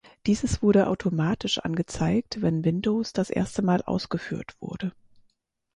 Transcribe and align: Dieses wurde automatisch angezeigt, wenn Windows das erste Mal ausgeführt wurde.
Dieses 0.25 0.63
wurde 0.63 0.87
automatisch 0.87 1.59
angezeigt, 1.59 2.41
wenn 2.41 2.65
Windows 2.65 3.13
das 3.13 3.29
erste 3.29 3.61
Mal 3.61 3.83
ausgeführt 3.83 4.55
wurde. 4.59 4.93